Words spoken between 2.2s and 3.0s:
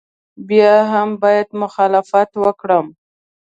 وکړم.